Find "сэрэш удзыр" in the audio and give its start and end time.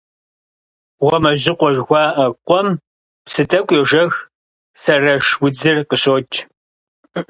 4.81-5.77